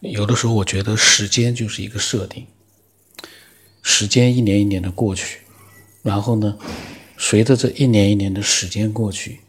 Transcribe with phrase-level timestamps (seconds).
[0.00, 2.46] 有的时候我觉得时间就是一个设定，
[3.82, 5.40] 时间一年一年的过去，
[6.02, 6.56] 然后呢，
[7.18, 9.40] 随着这一年一年的时间过去，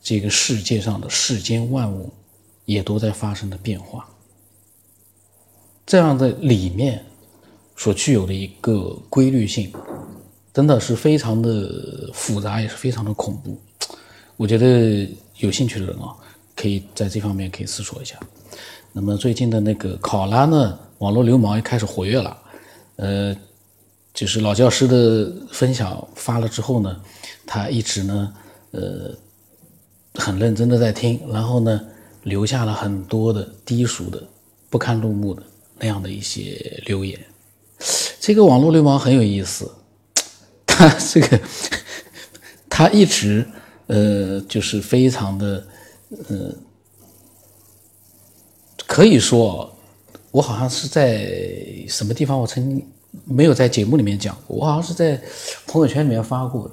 [0.00, 2.12] 这个世界上的世间万物
[2.64, 4.08] 也都在发生的变化。
[5.84, 7.04] 这样的里面
[7.76, 9.72] 所具有的一个规律性，
[10.54, 13.60] 真的是非常的复杂，也是非常的恐怖。
[14.36, 15.08] 我觉得
[15.38, 16.14] 有兴趣的人啊，
[16.54, 18.16] 可以在这方面可以思索一下。
[19.00, 22.36] 那么最近的那个考拉呢，网络流氓也开始活跃了，
[22.96, 23.36] 呃，
[24.12, 27.00] 就是老教师的分享发了之后呢，
[27.46, 28.34] 他一直呢，
[28.72, 29.14] 呃，
[30.14, 31.80] 很认真的在听，然后呢，
[32.24, 34.20] 留下了很多的低俗的、
[34.68, 35.44] 不堪入目的
[35.78, 37.16] 那样的一些留言。
[38.18, 39.70] 这个网络流氓很有意思，
[40.66, 41.40] 他这个
[42.68, 43.46] 他一直
[43.86, 45.64] 呃，就是非常的
[46.28, 46.52] 呃。
[48.98, 49.72] 可以说，
[50.32, 51.24] 我好像是在
[51.86, 52.84] 什么地方，我曾经
[53.24, 55.22] 没有在节目里面讲过，我好像是在
[55.68, 56.68] 朋友圈里面发过。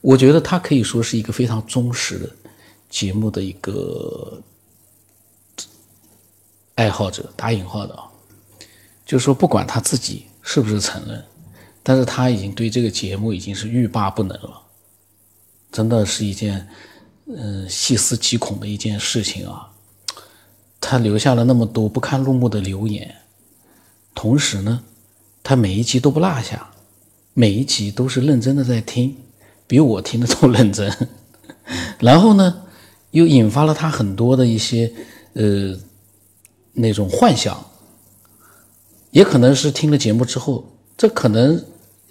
[0.00, 2.28] 我觉得他可以说是一个非常忠实的
[2.88, 4.42] 节目的一个
[6.74, 8.02] 爱好者，打引号的啊，
[9.06, 11.24] 就是说不管他自己是不是承认，
[11.84, 14.60] 但是他已经对这个节目已经是欲罢不能了，
[15.70, 16.66] 真的是一件
[17.28, 19.68] 嗯细思极恐的一件事情啊。
[20.80, 23.16] 他留下了那么多不堪入目的留言，
[24.14, 24.82] 同时呢，
[25.42, 26.70] 他每一集都不落下，
[27.34, 29.14] 每一集都是认真的在听，
[29.66, 30.90] 比我听的都认真。
[32.00, 32.62] 然后呢，
[33.10, 34.90] 又引发了他很多的一些
[35.34, 35.76] 呃
[36.72, 37.66] 那种幻想，
[39.10, 40.64] 也可能是听了节目之后，
[40.96, 41.62] 这可能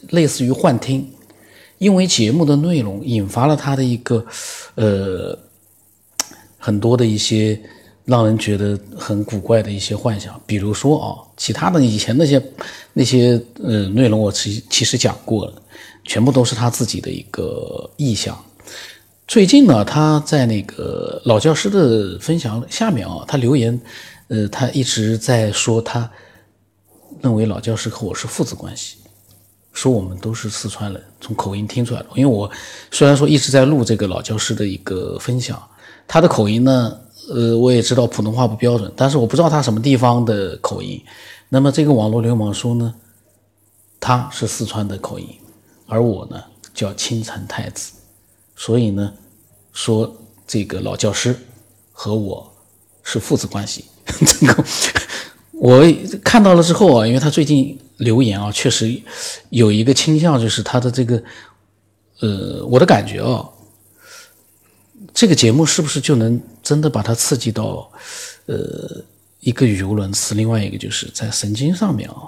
[0.09, 1.11] 类似于幻听，
[1.79, 4.23] 因为节目的内容引发了他的一个
[4.75, 5.37] 呃
[6.59, 7.59] 很多的一些。
[8.09, 12.43] 让人觉得很古怪的一些幻想，比如说啊，其他的以前那些
[12.91, 15.53] 那些呃内容，我其其实讲过了，
[16.05, 18.35] 全部都是他自己的一个臆想。
[19.27, 23.79] 最近呢，他在那个老教师的分享下面啊，他留言，
[24.29, 26.09] 呃，他一直在说，他
[27.21, 28.97] 认为老教师和我是父子关系，
[29.71, 32.07] 说我们都是四川人，从口音听出来的。
[32.15, 32.49] 因为我
[32.89, 35.61] 虽然说一直在录这个老教师的一个分享，
[36.07, 36.99] 他的口音呢。
[37.31, 40.99] 呃，我也知道普通话不标准，但是我不知道他什么地方的口音。
[41.47, 42.93] 那么这个网络流氓说呢，
[43.99, 45.27] 他是四川的口音，
[45.85, 47.93] 而我呢叫青城太子，
[48.55, 49.13] 所以呢
[49.71, 50.11] 说
[50.47, 51.35] 这个老教师
[51.91, 52.51] 和我
[53.03, 53.85] 是父子关系。
[54.25, 54.63] 这个
[55.51, 55.83] 我
[56.23, 59.01] 看到了之后啊，因为他最近留言啊，确实
[59.49, 61.21] 有一个倾向，就是他的这个
[62.21, 63.47] 呃，我的感觉啊。
[65.19, 67.91] 这个节目是不是就能真的把它刺激到，
[68.45, 69.03] 呃，
[69.41, 70.33] 一个语无伦次？
[70.33, 72.23] 另外一个就是在神经上面啊，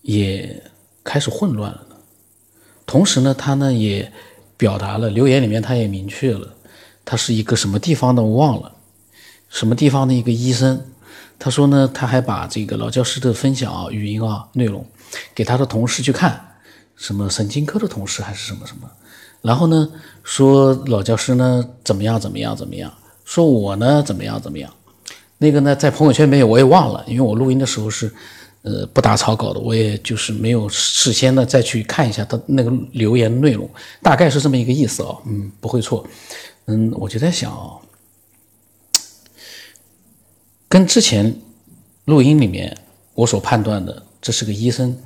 [0.00, 0.60] 也
[1.04, 1.94] 开始混乱了呢。
[2.86, 4.12] 同时呢，他呢也
[4.56, 6.52] 表达了留言里面，他也明确了，
[7.04, 8.72] 他是一个什么地方的我忘了，
[9.48, 10.84] 什么地方的一个医生。
[11.38, 14.84] 他说呢，他还把这个老教师的分享啊、语音啊内容
[15.36, 16.56] 给他的同事去看，
[16.96, 18.90] 什么神经科的同事还是什么什么。
[19.42, 19.88] 然后呢，
[20.22, 22.92] 说老教师呢怎么样怎么样怎么样？
[23.24, 24.72] 说我呢怎么样怎么样？
[25.38, 28.12] 那个呢，在朋友圈没有，我也忘了，因为我录音的时候是，
[28.62, 33.68] 呃，不打草稿的，我也就是没有事先的再去看一下他那个留言内容，
[34.00, 36.06] 大概是这么一个意思啊，嗯，不会错，
[36.66, 37.82] 嗯，我就在想啊，
[40.68, 41.34] 跟之前
[42.04, 42.76] 录音里面
[43.14, 44.96] 我所判断的，这是个医生，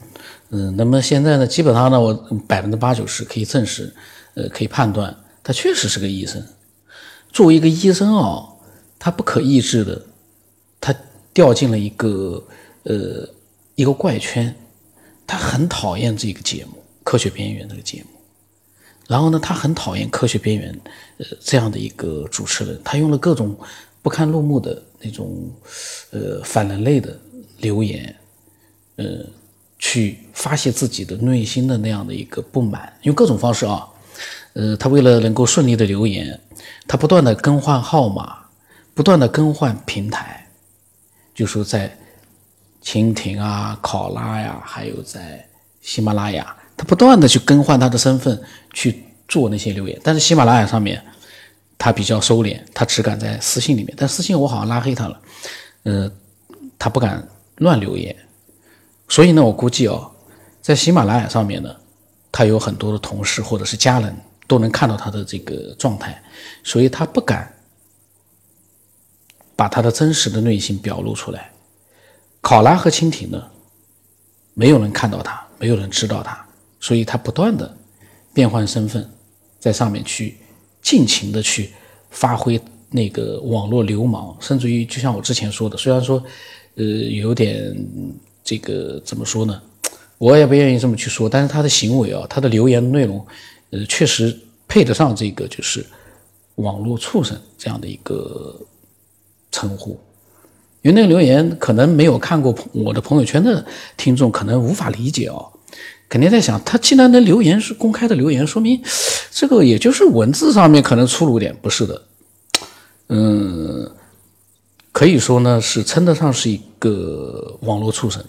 [0.50, 2.12] 嗯，那么现在呢，基本上呢，我
[2.46, 3.91] 百分之八九十可以证实。
[4.36, 6.42] 呃，可以判断他确实是个医生。
[7.32, 8.47] 作为一个医生啊，
[8.98, 10.00] 他不可抑制的，
[10.80, 10.94] 他
[11.32, 12.42] 掉进了一个
[12.84, 13.28] 呃
[13.75, 14.54] 一个怪圈。
[15.26, 18.10] 他很讨厌这个节目《科学边缘》这个节目。
[19.08, 20.72] 然后呢，他很讨厌《科学边缘》
[21.19, 22.80] 呃这样的一个主持人。
[22.84, 23.58] 他用了各种
[24.02, 25.50] 不堪入目的那种
[26.10, 27.19] 呃反人类的
[27.58, 28.14] 留言，
[28.96, 29.26] 呃，
[29.78, 33.88] 去发泄自己的内心的那样的一个不满，用各种方式啊。
[34.56, 36.41] 呃，他为了能够顺利的留言，
[36.88, 38.38] 他不断的更换号码，
[38.94, 40.49] 不断的更换平台，
[41.35, 41.94] 就说在
[42.82, 45.47] 蜻蜓啊、考拉呀，还有在
[45.82, 48.43] 喜马拉雅，他不断的去更换他的身份
[48.73, 50.00] 去做那些留言。
[50.03, 51.05] 但是喜马拉雅上面
[51.76, 55.20] 他比较收敛，他只敢在私信里面，但私信我好像拉黑他了，
[55.82, 56.11] 呃，
[56.79, 57.23] 他不敢
[57.56, 58.17] 乱留言。
[59.06, 60.11] 所以呢，我估计哦，
[60.62, 61.76] 在喜马拉雅上面呢，
[62.32, 64.17] 他有很多的同事或者是家人。
[64.46, 66.22] 都能看到他的这个状态，
[66.62, 67.52] 所以他不敢
[69.54, 71.50] 把他的真实的内心表露出来。
[72.40, 73.43] 考拉和蜻蜓呢，
[74.54, 76.46] 没有人看到他，没有人知道他，
[76.78, 77.76] 所以他不断的
[78.32, 79.08] 变换身份，
[79.58, 80.37] 在上面去
[80.81, 81.72] 尽情的去
[82.10, 82.60] 发挥
[82.90, 86.22] 那个网络流氓，甚至于就像我之前说的，虽然说
[86.76, 87.75] 呃有点
[88.44, 89.60] 这个怎么说呢，
[90.19, 93.26] 我也不愿意这么去说，但是他的行为啊，他的留言内容，
[93.70, 94.36] 呃确实
[94.68, 95.84] 配得上这个就是
[96.56, 98.58] 网络畜生这样的一个
[99.50, 99.98] 称呼。
[100.82, 103.66] 因为那个留言可能没有看过我的朋友圈的
[103.96, 105.50] 听众可能无法理解哦，
[106.08, 108.80] 肯定在想他既然能留言是公开的留言，说明
[109.32, 112.02] 这个也就是文字上面可能粗鲁点，不是的，
[113.08, 113.90] 嗯，
[114.92, 118.24] 可以说呢是称得上是一个网络畜生。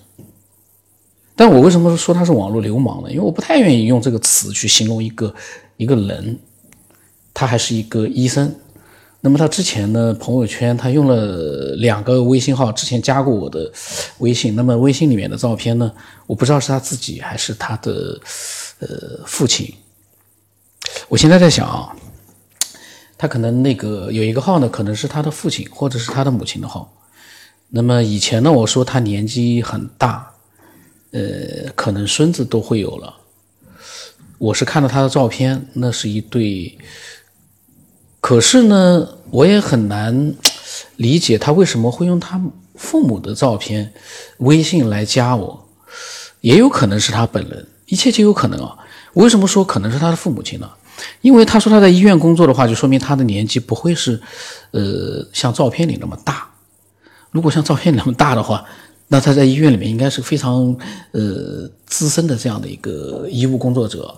[1.38, 3.10] 但我为什么说他是网络流氓呢？
[3.12, 5.34] 因为我不太愿意用这个词去形容一个
[5.78, 6.40] 一个人，
[7.32, 8.54] 他还是一个医生。
[9.22, 13.72] 那么他之前呢，朋友圈他用了两个微信号，之前加过我的
[14.18, 14.56] 微信。
[14.56, 15.92] 那么微信里面的照片呢，
[16.26, 18.20] 我不知道是他自己还是他的
[18.80, 18.88] 呃
[19.26, 19.72] 父亲。
[21.08, 21.96] 我现在在想啊，
[23.18, 26.92] 他可能那个有一个号呢，可能是他的父亲或者是他的母亲的号。
[27.70, 30.32] 那么以前呢，我说他年纪很大，
[31.12, 33.14] 呃，可能孙子都会有了。
[34.38, 36.78] 我是看到他的照片，那是一对。
[38.20, 40.36] 可是呢，我也很难
[40.98, 42.42] 理解他为什么会用他
[42.76, 43.94] 父母的照片、
[44.40, 45.68] 微信来加我，
[46.42, 48.78] 也有可能是他本人，一切皆有可能啊。
[49.14, 50.70] 为什么说可能是他的父母亲呢？
[51.22, 54.22] 因为他说他在医院工作的话，就说明他的年纪不会是，
[54.72, 56.48] 呃，像照片里那么大。
[57.32, 58.66] 如果像照片那么大的话，
[59.08, 60.76] 那他在医院里面应该是非常
[61.12, 64.14] 呃资深的这样的一个医务工作者，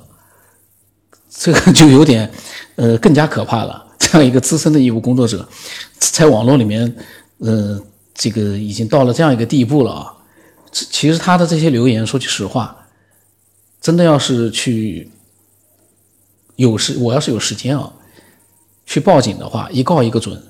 [1.29, 2.31] 这个就有点
[2.75, 3.85] 呃更加可怕了。
[3.99, 5.47] 这样一个资深的医务工作者，
[5.99, 6.95] 在网络里面，
[7.39, 7.79] 呃，
[8.15, 10.13] 这个已经到了这样一个地步了啊。
[10.71, 12.87] 其实他的这些留言，说句实话，
[13.81, 15.11] 真的要是去
[16.55, 17.91] 有时，我要是有时间啊，
[18.85, 20.41] 去报警的话，一告一个准。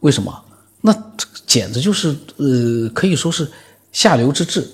[0.00, 0.44] 为什么？
[0.82, 0.94] 那
[1.46, 3.50] 简直就是呃，可以说是
[3.92, 4.68] 下流之至。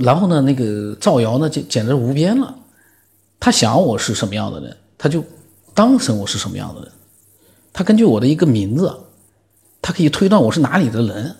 [0.00, 2.54] 然后呢，那个造谣呢，简简直无边了。
[3.38, 5.22] 他想我是什么样的人，他就
[5.74, 6.90] 当成我是什么样的人。
[7.72, 8.90] 他根据我的一个名字，
[9.82, 11.36] 他可以推断我是哪里的人。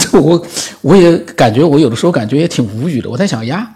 [0.00, 0.46] 这 我
[0.80, 3.10] 我也感觉，我有的时候感觉也挺无语的。
[3.10, 3.74] 我在想呀，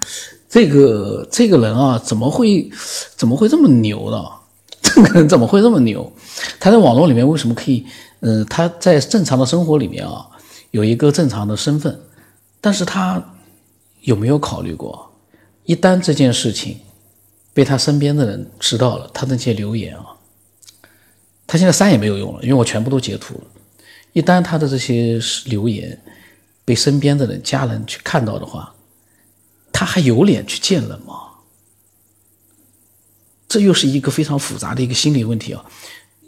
[0.48, 2.70] 这个这个人啊，怎么会
[3.16, 4.24] 怎么会这么牛呢？
[4.80, 6.10] 这个人怎么会这么牛？
[6.58, 7.84] 他在网络里面为什么可以？
[8.20, 10.26] 呃，他在正常的生活里面啊，
[10.70, 12.00] 有一个正常的身份，
[12.60, 13.34] 但是他
[14.02, 15.12] 有没有考虑过，
[15.64, 16.78] 一旦这件事情
[17.52, 20.06] 被他身边的人知道了，他那些留言啊？
[21.46, 23.40] 他现在删也没有用了，因为我全部都截图了。
[24.12, 26.00] 一旦他的这些留言
[26.64, 28.74] 被身边的人、家人去看到的话，
[29.72, 31.14] 他还有脸去见人吗？
[33.48, 35.64] 这又是一个非常复杂的一个心理问题啊，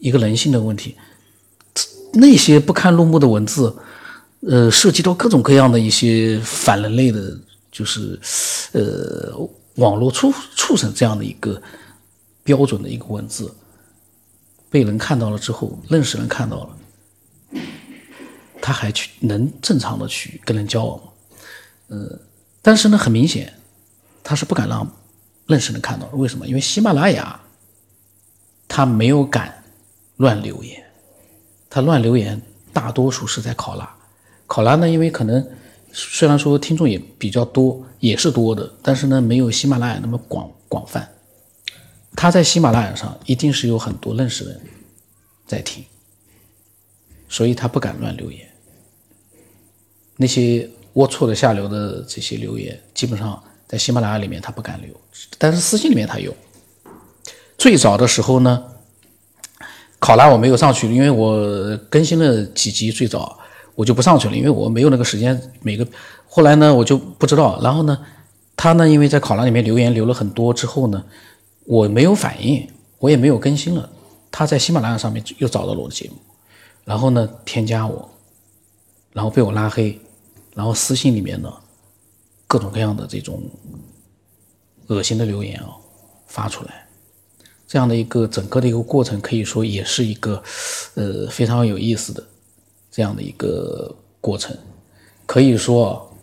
[0.00, 0.96] 一个人性的问题。
[2.14, 3.76] 那些不堪入目的文字，
[4.48, 7.38] 呃，涉及到各种各样的一些反人类的，
[7.70, 8.18] 就是
[8.72, 9.32] 呃，
[9.76, 11.62] 网络畜畜生这样的一个
[12.42, 13.54] 标准的一个文字。
[14.68, 17.60] 被人看到了之后，认识人看到了，
[18.60, 21.04] 他还去能正常的去跟人交往吗？
[21.88, 22.18] 呃，
[22.62, 23.52] 但是呢，很明显，
[24.24, 24.90] 他是不敢让
[25.46, 26.06] 认识人看到。
[26.14, 26.48] 为什么？
[26.48, 27.38] 因为喜马拉雅，
[28.66, 29.62] 他没有敢
[30.16, 30.82] 乱留言，
[31.70, 33.88] 他乱留言大多数是在考拉。
[34.52, 35.48] 考拉呢，因为可能
[35.94, 41.08] 虽然说听众也比较多，也是多的，但是呢，没有喜马拉雅那么广广泛。
[42.14, 44.60] 他在喜马拉雅上一定是有很多认识的人
[45.46, 45.82] 在听，
[47.30, 48.46] 所以他不敢乱留言。
[50.18, 54.94] 那些龌龊的下流的这些留言，基本上在喜马拉雅里面他不敢留，
[55.38, 56.30] 但是私信里面他有。
[57.56, 58.62] 最早的时候呢，
[59.98, 63.38] 考拉我没有上去，因为我更新了几集，最早
[63.74, 65.40] 我就不上去了，因为我没有那个时间。
[65.62, 65.86] 每个
[66.28, 67.60] 后来呢，我就不知道。
[67.62, 67.98] 然后呢，
[68.56, 71.04] 他呢，因为在考拉里面留言留了很多之后呢。
[71.64, 73.88] 我没有反应，我也没有更新了。
[74.32, 76.16] 他在喜马拉雅上面又找到了我的节目，
[76.84, 78.10] 然后呢添加我，
[79.12, 79.96] 然后被我拉黑，
[80.56, 81.48] 然后私信里面呢
[82.48, 83.40] 各种各样的这种
[84.88, 85.68] 恶心的留言啊
[86.26, 86.84] 发出来，
[87.68, 90.42] 这样的一个整个的一个过程，可以说也是一个
[90.94, 92.26] 呃非常有意思的
[92.92, 94.56] 这样的一个过程。
[95.26, 96.14] 可以说，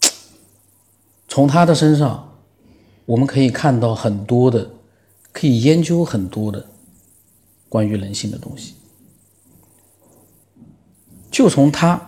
[1.26, 2.28] 从他的身上。
[3.04, 4.70] 我们可以看到很多的，
[5.32, 6.64] 可以研究很多的
[7.68, 8.74] 关于人性的东西。
[11.28, 12.00] 就从他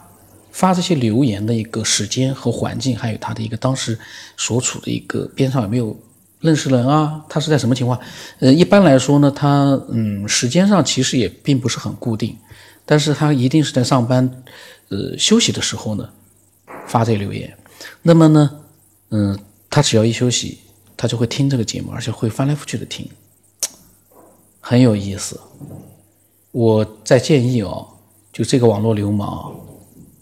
[0.53, 3.99] 发这些留言的一个时间和环境，还有他的一个当时
[4.37, 5.99] 所处的一个边上有没有
[6.39, 7.27] 认识人啊？
[7.29, 7.99] 他是在什么情况？
[8.39, 12.39] 呃，一般来说呢，他嗯时间上其实也并不是很固定，
[12.87, 14.43] 但是他一定是在上班，
[14.89, 16.09] 呃休息的时候呢
[16.87, 17.57] 发这些留言。
[18.03, 18.51] 那么呢，
[19.11, 19.39] 嗯，
[19.69, 20.59] 他只要一休息，
[20.97, 23.09] 他就会听这个节目，而且会翻来覆去的听，
[24.61, 25.39] 很有意思。
[26.53, 27.87] 我在建议哦，
[28.33, 29.53] 就这个网络流氓，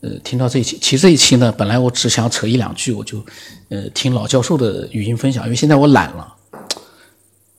[0.01, 3.23] 呃，听到这一期，其实这一期呢，本来我只想扯一两句，我就，
[3.69, 6.35] 呃，听老教授的语音分享，因为现在我懒了，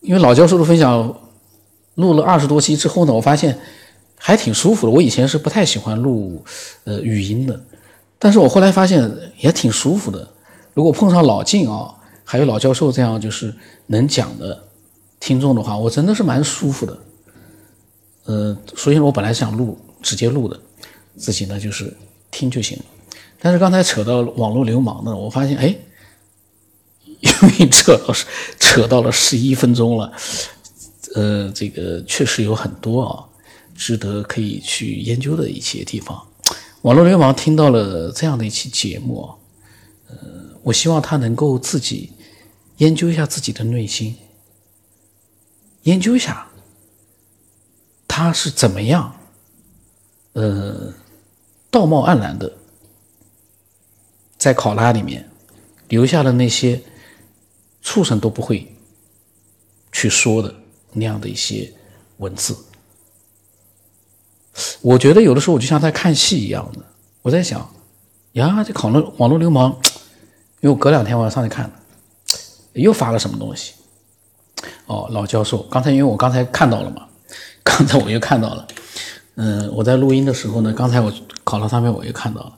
[0.02, 1.16] 因为老教授的分享
[1.96, 3.60] 录了二十多期之后呢，我发现
[4.26, 4.94] 还挺舒服的。
[4.94, 6.42] 我以前是不太喜欢录
[6.86, 7.62] 呃语音的，
[8.18, 10.26] 但是我后来发现也挺舒服的。
[10.74, 13.54] 如果碰上老晋啊，还有老教授这样就是
[13.88, 14.64] 能讲的
[15.20, 16.98] 听众的话，我真的是蛮舒服的。
[18.24, 20.58] 呃，所以我本来想录直接录的，
[21.18, 21.94] 自己呢就是
[22.32, 22.86] 听就行了。
[23.42, 25.76] 但是刚才扯到网络流氓呢，我发现哎，
[27.20, 28.14] 因为扯到
[28.58, 30.14] 扯到了十一分钟了，
[31.14, 33.26] 呃，这个确实有很多啊
[33.84, 36.26] 值得可以去研究的一些地方。
[36.84, 39.30] 网络流氓听到了这样的一期节目，
[40.08, 40.16] 呃，
[40.64, 42.14] 我希望他能够自己
[42.78, 44.16] 研究一下自己的内心，
[45.82, 46.48] 研究一下。
[48.08, 49.14] 他是怎么样，
[50.32, 50.94] 呃，
[51.70, 52.54] 道貌岸然的，
[54.38, 55.30] 在考拉里面
[55.90, 56.82] 留下了那些
[57.82, 58.74] 畜生都不会
[59.92, 60.56] 去说的
[60.94, 61.74] 那样的一些
[62.20, 62.56] 文字。
[64.82, 66.80] 我觉得有的时候我就像在看戏一样的，
[67.22, 67.70] 我在想，
[68.34, 69.72] 呀，这考络网络流氓，
[70.62, 71.72] 因为我隔两天我要上去看，
[72.74, 73.74] 又发了什么东西？
[74.86, 77.08] 哦，老教授，刚才因为我刚才看到了嘛。
[77.66, 78.68] 刚才我又看到了，
[79.36, 81.12] 嗯，我在录音的时候呢，刚才我
[81.46, 82.54] 考拉上面我又看到了，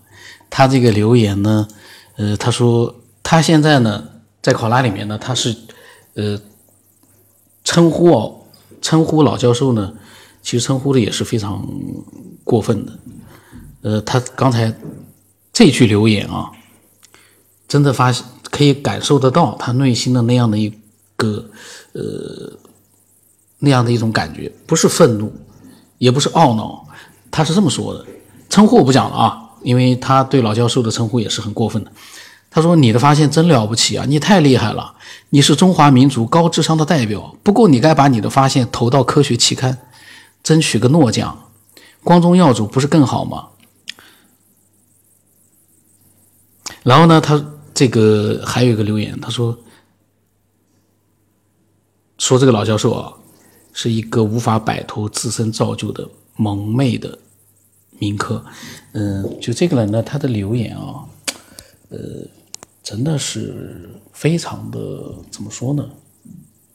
[0.49, 1.67] 他这个留言呢，
[2.17, 4.03] 呃，他说他现在呢
[4.41, 5.55] 在考拉里面呢，他是
[6.15, 6.39] 呃
[7.63, 8.47] 称呼
[8.81, 9.93] 称呼老教授呢，
[10.45, 11.67] 其实称呼的也是非常
[12.43, 12.99] 过分的，
[13.81, 14.71] 呃，他刚才
[15.51, 16.51] 这句留言啊，
[17.67, 20.71] 真的发现可以感受得到他内心的那样的一
[21.17, 21.49] 个
[21.93, 22.59] 呃。
[23.59, 25.33] 那样的一种感觉，不是愤怒，
[25.97, 26.85] 也不是懊恼，
[27.31, 28.05] 他是这么说的。
[28.47, 31.91] 称呼我不讲了啊，因为他对老教授的称呼也是很过分的。
[32.51, 34.93] 他说：“你的发现真了不起啊，你太厉害了，
[35.29, 37.35] 你是中华民族高智商的代表。
[37.41, 39.75] 不过你该把你的发现投到科学期刊，
[40.45, 41.51] 争取个诺奖，
[42.05, 43.49] 光宗耀祖不是更好吗？”
[46.83, 49.57] 然后呢，他这个还有一个留言，他说
[52.17, 53.11] ：“说这个老教授啊。”
[53.77, 57.19] 是一个无法摆脱自身造就的蒙昧的
[57.99, 58.41] 名科，
[58.93, 61.03] 嗯，就这个人呢，他的留言啊，
[61.89, 61.97] 呃，
[62.81, 65.89] 真的是非常的怎么说呢，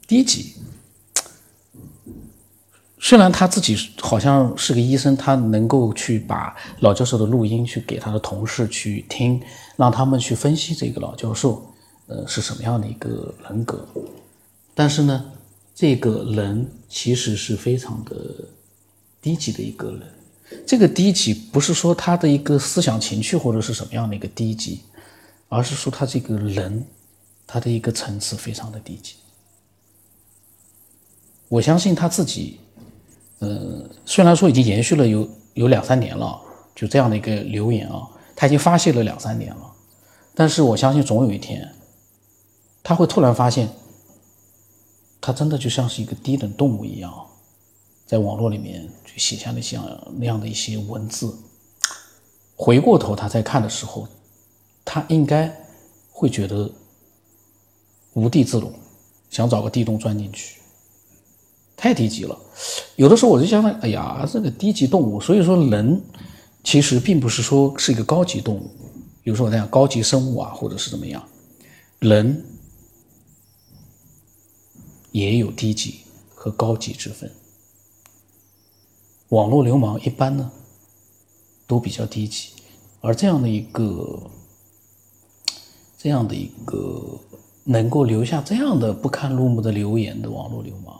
[0.07, 0.57] 低级。
[3.11, 9.43] 虽然他自己好像是个医生，他能够去把老教授的录音去给他的同事去听，
[9.75, 11.61] 让他们去分析这个老教授，
[12.07, 13.85] 呃，是什么样的一个人格，
[14.76, 15.25] 但是呢。
[15.75, 18.14] 这个人其实是非常的
[19.21, 20.02] 低级的一个人，
[20.67, 24.83] 这个低级不是说他的一个思想情趣或者是什么样的一个低级，
[25.49, 26.85] 而是说他这个人，
[27.47, 29.14] 他的一个层次非常的低级。
[31.49, 32.61] 我相信他自己，
[33.40, 36.40] 呃，虽然说已经延续了有有两三年了，
[36.75, 39.73] 就这样的一个留言啊，他已经发泄了两三年了，
[40.35, 41.75] 但是我相信总有一天，
[42.82, 43.68] 他会突然发现。
[45.23, 47.12] 他真的就像是一个低等动物一样，
[48.06, 49.85] 在网络里面去写下那像
[50.16, 51.30] 那样的一些文字。
[52.56, 54.09] 回过头他再看的时候，
[54.82, 55.54] 他应该
[56.11, 56.70] 会觉得
[58.14, 58.73] 无地自容，
[59.28, 60.60] 想找个地洞钻进去。
[61.80, 62.38] 太低级了。
[62.96, 65.18] 有的时候我就想，哎呀，这个低级动物。
[65.18, 66.02] 所以说，人
[66.62, 68.70] 其实并不是说是一个高级动物。
[69.22, 71.22] 比如说我讲高级生物啊，或者是怎么样，
[71.99, 72.44] 人。
[75.12, 76.02] 也有低级
[76.37, 77.28] 和高级之分。
[79.30, 80.49] 网络流氓一般呢，
[81.66, 82.50] 都比较低级，
[83.00, 84.30] 而这样的一个，
[85.99, 87.18] 这样的一个
[87.64, 90.96] 能够留下这样的不堪入目的留言的网络流氓，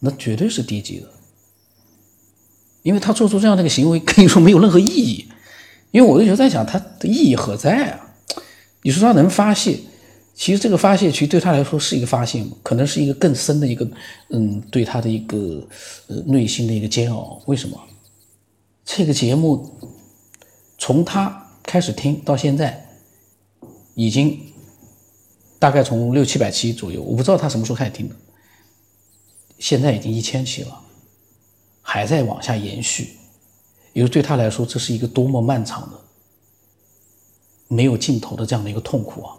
[0.00, 1.08] 那绝对是低级的，
[2.82, 5.26] 因为他做出这样的一个行为，可以说没有任何意义。
[5.92, 8.14] 因为我就在想，他的意义何在啊？
[8.82, 9.78] 你说他能发泄？
[10.34, 13.88] 其实这个发泄其实对他来说是一个发泄，可能是一个更深的一个，
[14.28, 15.66] 嗯，对他的一个
[16.08, 17.40] 呃内心的一个煎熬。
[17.46, 17.80] 为什么？
[18.84, 19.78] 这个节目
[20.76, 22.86] 从他开始听到现在，
[23.94, 24.38] 已经
[25.58, 28.14] 大概从六七百期左右，我不知道他什么时候开始听的，
[29.58, 30.80] 现在已经一千期了，
[31.82, 33.16] 还在往下延续，
[33.92, 36.00] 因为对他来说，这是一个多么漫长的、
[37.68, 39.36] 没有尽头的这样的一个痛苦啊！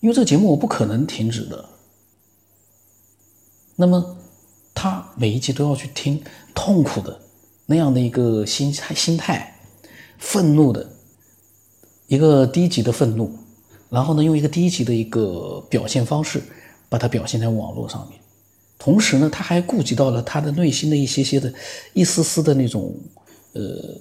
[0.00, 1.64] 因为这个节目我不可能停止的，
[3.76, 4.16] 那么
[4.74, 6.22] 他每一集都要去听，
[6.54, 7.20] 痛苦的
[7.66, 9.48] 那样的一个心态心态。
[10.24, 10.88] 愤怒的
[12.06, 13.36] 一个低级的愤怒，
[13.90, 16.40] 然后呢，用一个低级的一个表现方式，
[16.88, 18.21] 把它表现在网络上面。
[18.84, 21.54] 同时呢，他还顾及到了他的内心的一些些的
[21.92, 22.92] 一丝丝的那种
[23.52, 23.96] 呃，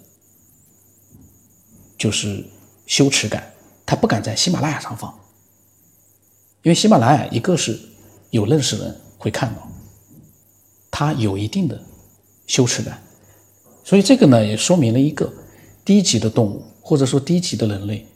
[1.99, 2.43] 就是
[2.87, 3.53] 羞耻感。
[3.85, 5.13] 他不敢在喜马拉雅上放，
[6.63, 7.79] 因为喜马拉雅一个是
[8.31, 9.71] 有认识人会看到，
[10.89, 11.79] 他有一定的
[12.47, 12.99] 羞耻感，
[13.83, 15.31] 所以这个呢，也说明了一个。
[15.85, 18.07] 低级的动物，或者说低级的人类，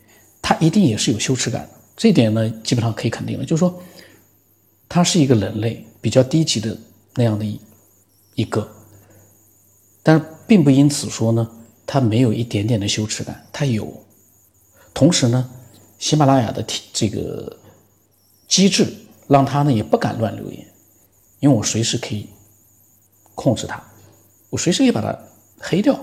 [0.41, 1.69] 他一定也是有羞耻感的。
[1.95, 3.81] 这点呢，基本上可以肯定了，就是说，
[4.87, 6.77] 他是一个人类比较低级的
[7.15, 7.59] 那样的一
[8.35, 8.69] 一个，
[10.03, 11.49] 但并不因此说呢，
[11.83, 13.91] 他没有一点点的羞耻感，他有。
[14.93, 15.49] 同时呢，
[15.97, 17.57] 喜马拉雅的这个
[18.47, 18.93] 机制
[19.27, 20.67] 让他呢也不敢乱留言，
[21.39, 22.29] 因为我随时可以
[23.33, 23.83] 控制他，
[24.51, 25.17] 我随时可以把他
[25.57, 25.97] 黑掉。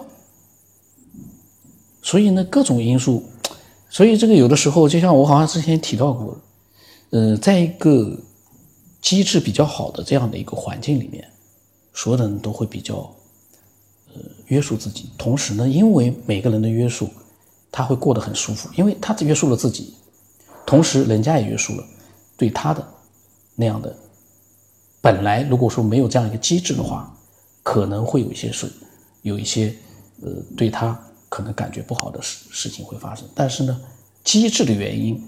[2.03, 3.23] 所以呢，各种因素，
[3.89, 6.37] 所以这个有的时候，就像我好像之前提到过，
[7.11, 8.19] 呃，在一个
[9.03, 11.29] 机制比较好的这样的一个环境里面，
[11.93, 13.15] 所有的人都会比较，
[14.15, 15.11] 呃，约束自己。
[15.19, 17.11] 同时呢，因为每个人的约束，
[17.71, 19.93] 他会过得很舒服，因为他约束了自己，
[20.65, 21.85] 同时人家也约束了
[22.39, 22.83] 对他的
[23.57, 23.95] 那样的。
[25.03, 27.15] 本来如果说没有这样一个机制的话，
[27.63, 28.73] 可能会有一些事，
[29.21, 29.75] 有一些
[30.23, 30.99] 呃对他。
[31.33, 33.81] 可能感觉不好的事事情会发生，但是呢，
[34.23, 35.19] 机制的原因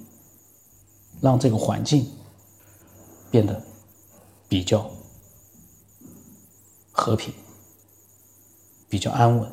[1.22, 2.06] 让这个环境
[3.34, 3.60] 变得
[4.48, 4.88] 比较
[6.92, 7.34] 和平、
[8.88, 9.50] 比较安稳，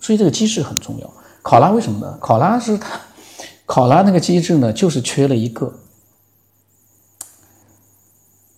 [0.00, 1.12] 所以这个机制很重要。
[1.42, 2.16] 考拉为什么呢？
[2.18, 2.98] 考拉是它，
[3.66, 5.74] 考拉那个机制呢，就是缺了一个，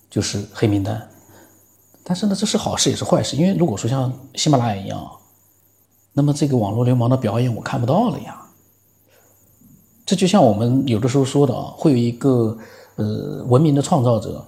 [0.09, 1.11] 就是黑名单。
[2.05, 5.11] 但是呢，这是好事也是坏事，因为如果说像喜马拉雅一样。
[6.13, 8.41] 那么这个网络流氓的表演我看不到了呀。
[10.07, 12.57] 这就像我们有的时候说的啊，会有一个
[12.97, 14.47] 呃文明的创造者，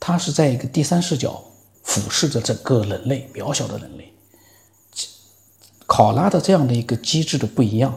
[0.00, 1.42] 他是在一个第三视角
[1.82, 4.12] 俯视着整个人类渺小的人类。
[5.86, 7.94] 考拉的这样的一个机制的不一样，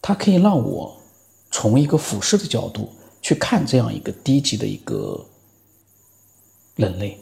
[0.00, 0.96] 它可以让我
[1.50, 2.88] 从一个俯视的角度
[3.20, 5.26] 去看这样一个低级的一个
[6.74, 7.18] 人类，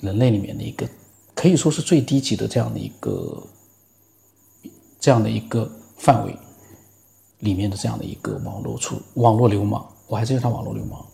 [0.00, 0.88] 人类里面的一个。
[1.34, 3.42] 可以说是最低级的这样的一个
[5.00, 6.36] 这样的一个范围
[7.40, 11.04] 里面的这样的一个网络处网络流氓，我还是叫他网络流氓，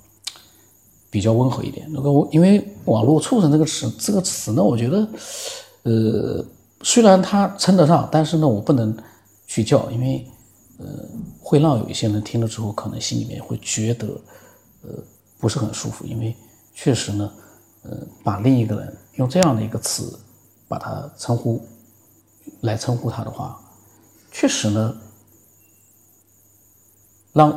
[1.08, 1.88] 比较温和一点。
[1.90, 5.08] 那个我因为网络畜生这个词这个词呢，我觉得
[5.84, 6.44] 呃
[6.82, 8.94] 虽然它称得上，但是呢我不能
[9.46, 10.26] 去叫，因为
[10.76, 10.86] 呃
[11.40, 14.06] 会让有一些人听了之后可能心里面会觉得
[14.82, 14.90] 呃
[15.38, 16.36] 不是很舒服，因为
[16.74, 17.32] 确实呢
[17.84, 18.94] 呃把另一个人。
[19.14, 20.18] 用这样的一个词
[20.68, 21.60] 把他称呼
[22.60, 23.58] 来称呼他的话，
[24.30, 24.94] 确实呢，
[27.32, 27.50] 让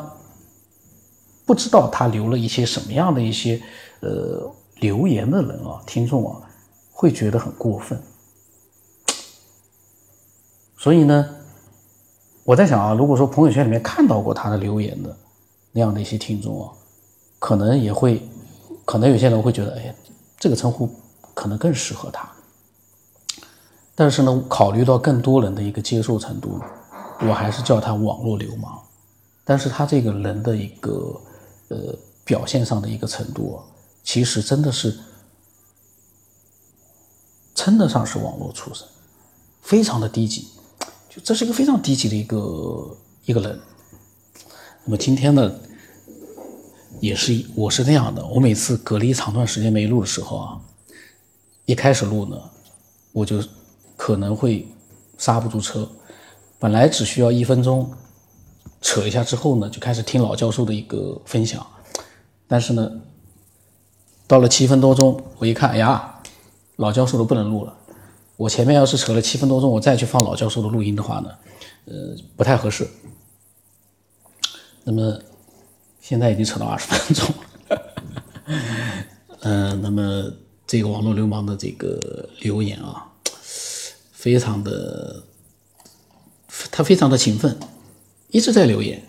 [1.45, 3.61] 不知道他留了一些什么样的一些
[4.01, 6.41] 呃留言的人啊，听众啊，
[6.91, 8.01] 会觉得很过分。
[10.77, 11.29] 所以呢，
[12.43, 15.15] 我在想啊，如果说朋友圈里面看到过他的留言的
[15.71, 16.71] 那样的一些听众啊，
[17.39, 18.21] 可能也会，
[18.85, 19.95] 可能有些人会觉得，哎呀，
[20.39, 20.89] 这个称呼。
[21.35, 22.29] 可能更适合他，
[23.95, 26.61] 但是呢，考虑到更多人的一个接受程度，
[27.21, 28.79] 我还是叫他网络流氓。
[29.43, 31.19] 但是他这个人的一个
[31.69, 33.59] 呃表现上的一个程度，
[34.03, 34.97] 其实真的是
[37.55, 38.87] 称得上是网络畜生，
[39.61, 40.47] 非常的低级，
[41.09, 43.59] 就这是一个非常低级的一个一个人。
[44.85, 45.53] 那么今天呢，
[46.99, 50.61] 也是我是这样的，我每次隔了一长段时间没录的时候啊。
[51.65, 52.37] 一开始录呢，
[53.13, 53.41] 我就
[53.95, 54.67] 可能会
[55.17, 55.89] 刹不住车。
[56.59, 57.89] 本来只需要一分钟
[58.83, 61.65] 扯一下之后呢，就开始听老教授的一个分享。
[62.47, 62.91] 但是呢，
[64.27, 66.19] 到了七分多钟，我一看，哎呀，
[66.75, 67.75] 老教授都不能录了。
[68.37, 71.29] 我前面要是扯了七分多钟，我再去放老教授的录音的话呢，
[71.85, 72.87] 呃，不太合适。
[74.83, 75.17] 那么
[75.99, 77.81] 现在已经扯到二十分钟了。
[79.39, 80.31] 嗯， 那么。
[80.65, 83.11] 这个网络流氓的这个留言啊，
[84.11, 85.21] 非常的。
[86.71, 87.55] 他非常的勤奋，
[88.33, 88.99] 一直在留言。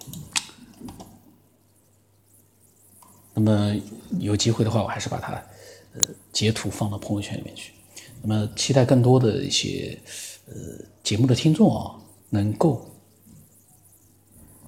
[3.32, 3.74] 那么
[4.20, 5.32] 有机会的话，我还是把它
[5.94, 7.72] 呃截图放到朋友圈里面去。
[8.20, 9.98] 那么期待更多的一些
[10.46, 10.54] 呃
[11.02, 11.96] 节目的听众啊，
[12.28, 12.86] 能够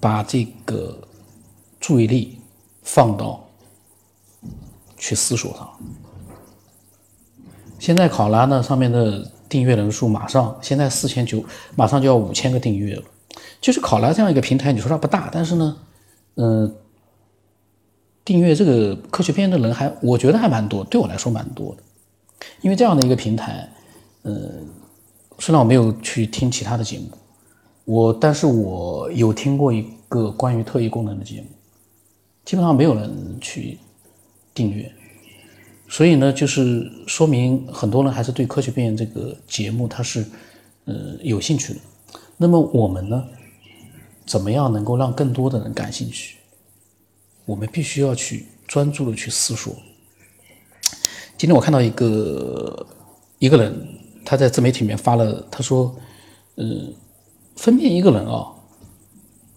[0.01, 1.07] 把这个
[1.79, 2.41] 注意力
[2.83, 3.47] 放到
[4.97, 5.79] 去思索上。
[7.79, 11.45] 现在考拉呢上面的订阅人数马上现在四千九，
[11.77, 13.05] 马上就要五千个订阅了。
[13.61, 15.77] 就是考拉这样一个平台，你说它不大，但是呢，
[16.35, 16.75] 嗯。
[18.25, 21.83] 订阅这个科学片的人还，我觉得还蛮多，对我来说蛮多的。
[22.61, 23.71] 因为这样的一个平台，
[24.23, 24.51] 呃，
[25.39, 27.05] 虽然我没有去听其他的节目，
[27.85, 31.47] 我但是我有听过一个关于特异功能的节目，
[32.45, 33.79] 基本上没有人去
[34.53, 34.93] 订阅，
[35.87, 40.27] 所以呢，就是说明很多人还是对科学片这个节目它是
[40.87, 41.79] 呃有兴趣的。
[42.37, 43.25] 那么我们呢，
[44.27, 46.37] 怎么样能够让更多的人感兴趣？
[47.47, 49.75] 我们必须要去专注的去思索。
[51.39, 52.87] 今天我看到一个
[53.39, 53.89] 一个人，
[54.25, 55.95] 他在自媒体里面发了，他说
[56.57, 56.93] ：“嗯，
[57.57, 58.53] 分辨一个人啊，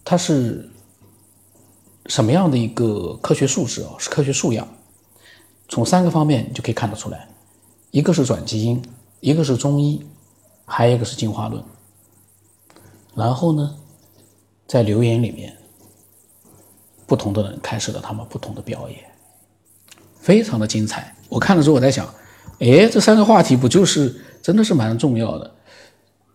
[0.04, 0.70] 他是
[2.06, 4.66] 什么样的一个科学素质啊，是科学素养，
[5.68, 7.28] 从三个方面就可以看得出来，
[7.90, 8.82] 一个是转基因，
[9.20, 10.02] 一个是中医，
[10.64, 11.62] 还有一个是进化论。
[13.14, 13.76] 然后呢，
[14.66, 15.56] 在留言里面。”
[17.10, 18.96] 不同的人开始了他们不同的表演，
[20.20, 21.12] 非常的精彩。
[21.28, 22.06] 我看了之后，我在想，
[22.60, 25.50] 哎，这三个话题不就是真的是蛮重要的？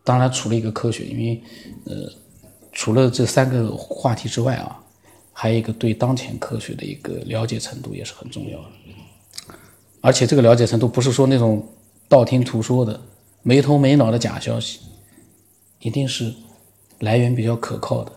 [0.04, 1.42] 当然，除了一个科学，因为
[1.86, 2.12] 呃，
[2.74, 4.78] 除了这三个话题之外啊，
[5.32, 8.66] 还有一个对当前科学的一个了解程度也是很重要的。
[10.02, 11.66] 而且这个了解程度不是说那种
[12.10, 13.00] 道听途说的、
[13.44, 14.82] 没头没脑的假消息，
[15.80, 16.34] 一定是
[17.06, 18.12] 来源比较可靠的。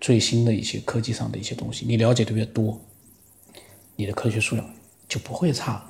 [0.00, 2.80] 最新的一些科技上的一些东西，你了解的越多，
[3.94, 4.64] 你的科学素养
[5.08, 5.80] 就不会差。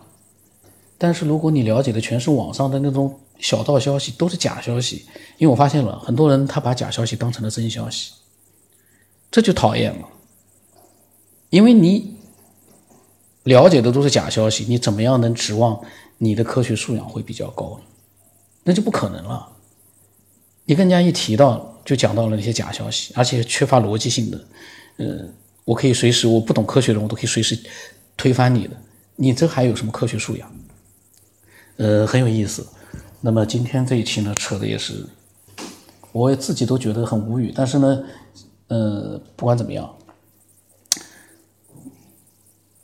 [0.98, 5.06] 但是如果你了解的全是网上的那种小道消息，都是假消息，
[5.38, 8.12] 因为我发现了很多人他把假消息当成了真消息，
[9.30, 10.06] 这就讨厌了。
[11.48, 12.16] 因为你
[13.44, 15.80] 了解的都是假消息，你怎么样能指望
[16.18, 17.84] 你的科学素养会比较高呢？
[18.64, 19.56] 那就不可能了。
[20.66, 21.71] 你更加一提到。
[21.84, 24.44] 就讲到了那些假消息，而且缺乏逻辑性的，
[24.98, 25.28] 呃，
[25.64, 27.58] 我可以随时我不懂科学的，我都可以随时
[28.16, 28.76] 推翻你的，
[29.16, 30.54] 你这还有什么科学素养？
[31.76, 32.66] 呃，很有意思。
[33.20, 35.06] 那么今天这一期呢，扯的也是，
[36.12, 37.52] 我自己都觉得很无语。
[37.54, 38.04] 但是呢，
[38.68, 39.96] 呃，不管怎么样，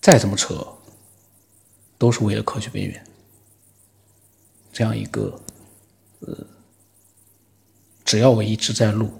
[0.00, 0.66] 再怎么扯，
[1.98, 3.04] 都是为了科学边缘
[4.72, 5.40] 这样一个，
[6.20, 6.36] 呃。
[8.08, 9.10] 只要我一直在录，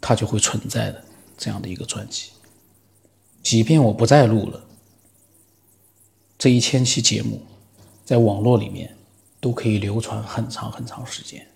[0.00, 1.04] 它就会存在的
[1.38, 2.32] 这样的一个专辑。
[3.40, 4.64] 即便我不再录了，
[6.36, 7.40] 这一千期节目
[8.04, 8.96] 在网络里面
[9.38, 11.46] 都可以流传很长很长时间。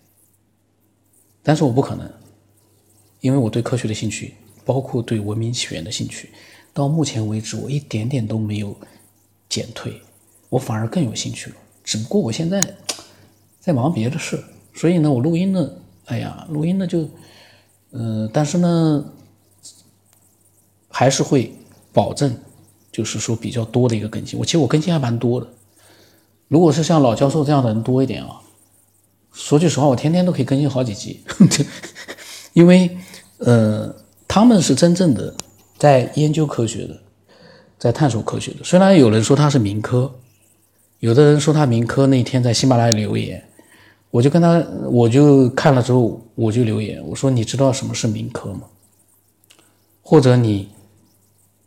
[1.42, 2.08] 但是我不可能，
[3.20, 6.30] 因为我对科学的兴趣，包括对文明起源的兴趣，
[6.72, 8.76] 到目前为止我一点点都没有
[9.48, 10.00] 减退，
[10.48, 11.56] 我反而更有兴趣了。
[11.82, 12.76] 只不过我现在
[13.58, 14.40] 在忙别的事，
[14.72, 15.78] 所以呢，我录音呢。
[16.06, 17.08] 哎呀，录音呢就，
[17.92, 19.04] 嗯，但是呢，
[20.88, 21.52] 还是会
[21.92, 22.34] 保证，
[22.92, 24.38] 就是说比较多的一个更新。
[24.38, 25.46] 我其实我更新还蛮多的。
[26.48, 28.40] 如果是像老教授这样的人多一点啊，
[29.32, 31.24] 说句实话，我天天都可以更新好几集。
[32.54, 32.96] 因为，
[33.38, 33.92] 呃，
[34.28, 35.34] 他们是真正的
[35.76, 36.96] 在研究科学的，
[37.78, 38.62] 在探索科学的。
[38.62, 40.14] 虽然有人说他是民科，
[41.00, 43.42] 有的人说他民科，那天在喜马拉雅留言。
[44.16, 48.62] 我就跟他，我就看了之后，我就留言，我说：“你知道什么是民科吗？
[50.00, 50.70] 或者你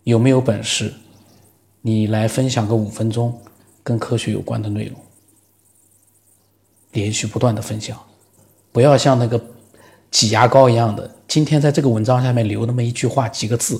[0.04, 0.92] 有没有本事，
[1.84, 3.40] 你来分享个五分钟
[3.84, 5.00] 跟科学有关的内容，
[6.94, 7.96] 连续不断的分享，
[8.72, 9.40] 不要像那个
[10.10, 13.80] 挤牙膏一样的，今天在这个文章下面留那么一句话几个字，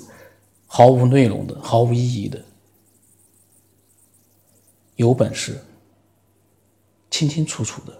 [0.68, 2.40] 毫无内容的，毫无意义的。
[4.98, 5.60] 有本事，
[7.10, 7.94] 清清楚楚的。”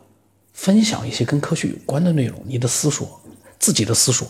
[0.60, 3.22] 分享一些跟科学有关的内容，你的思索，
[3.58, 4.28] 自己的思索，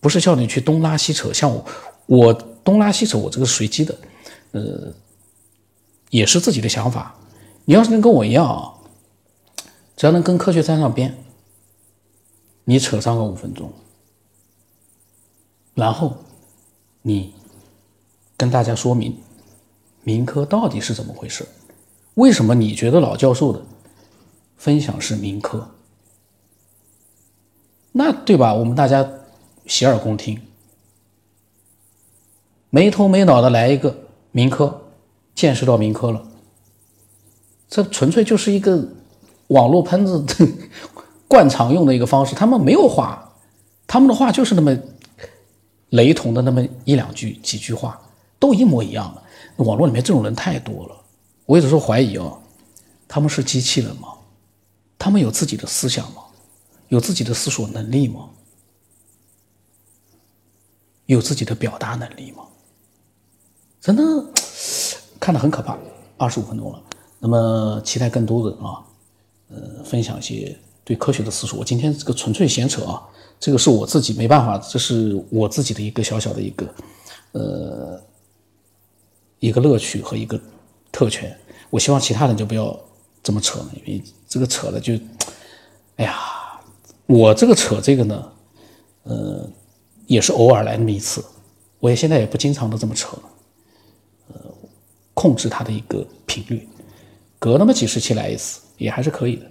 [0.00, 1.32] 不是叫你去东拉西扯。
[1.32, 1.64] 像我，
[2.06, 3.96] 我东拉西扯，我这个随机的，
[4.50, 4.92] 呃，
[6.10, 7.16] 也是自己的想法。
[7.66, 8.74] 你要是能跟我一样啊，
[9.96, 11.16] 只要能跟科学沾上边，
[12.64, 13.72] 你扯上个五分钟，
[15.74, 16.16] 然后
[17.02, 17.32] 你
[18.36, 19.16] 跟大家说明
[20.02, 21.46] 民科到底是怎么回事，
[22.14, 23.64] 为什么你觉得老教授的？
[24.64, 25.72] 分享是民科，
[27.92, 28.54] 那对吧？
[28.54, 29.06] 我们大家
[29.66, 30.40] 洗耳恭听，
[32.70, 33.94] 没头没脑的来一个
[34.32, 34.86] 民科，
[35.34, 36.26] 见识到民科了，
[37.68, 38.88] 这纯粹就是一个
[39.48, 40.24] 网络喷子
[41.28, 42.34] 惯常用的一个方式。
[42.34, 43.34] 他们没有话，
[43.86, 44.74] 他们的话就是那么
[45.90, 48.00] 雷同的那么一两句几句话，
[48.38, 49.62] 都一模一样的。
[49.62, 50.96] 网络里面这种人太多了，
[51.44, 52.40] 我有时候怀疑哦，
[53.06, 54.08] 他们是机器人吗？
[55.04, 56.22] 他们有自己的思想吗？
[56.88, 58.30] 有自己的思索能力吗？
[61.04, 62.44] 有自己的表达能力吗？
[63.82, 64.02] 真的
[65.20, 65.76] 看得很可怕。
[66.16, 66.82] 二十五分钟了，
[67.18, 68.80] 那么期待更多的啊，
[69.50, 71.58] 呃，分享一些对科学的思索。
[71.58, 73.06] 我今天这个纯粹闲扯啊，
[73.38, 76.74] 这个是我自己没办法，这是我自己的一个小小的一个
[77.32, 78.02] 呃
[79.38, 80.40] 一个乐趣和一个
[80.90, 81.38] 特权。
[81.68, 82.74] 我希望其他人就不要
[83.22, 84.02] 这么扯了，因为
[84.34, 84.94] 这个扯了就，
[85.96, 86.18] 哎呀，
[87.06, 88.32] 我这个扯这个呢，
[89.04, 89.48] 呃。
[90.06, 91.24] 也是偶尔来那么一次，
[91.78, 93.22] 我也现在也不经常都这么扯了，
[94.28, 94.54] 呃，
[95.14, 96.68] 控制它的一个频率，
[97.38, 99.50] 隔那么几十期来一次也还是可以的。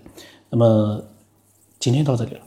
[0.52, 1.04] 那么
[1.80, 2.42] 今天到这里了。